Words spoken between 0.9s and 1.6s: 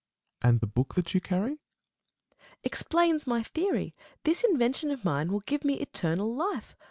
that you carry? Nat.